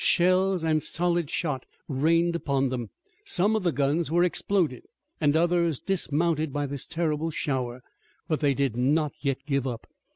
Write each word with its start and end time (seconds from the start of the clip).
Shells 0.03 0.63
and 0.63 0.81
solid 0.81 1.29
shot 1.29 1.67
rained 1.87 2.35
upon 2.35 2.69
them. 2.69 2.89
Some 3.23 3.55
of 3.55 3.61
the 3.61 3.71
guns 3.71 4.09
were 4.09 4.23
exploded 4.23 4.81
and 5.19 5.37
others 5.37 5.79
dismounted 5.79 6.51
by 6.51 6.65
this 6.65 6.87
terrible 6.87 7.29
shower, 7.29 7.83
but 8.27 8.39
they 8.39 8.55
did 8.55 8.75
not 8.75 9.13
yet 9.21 9.45
give 9.45 9.67
up. 9.67 9.85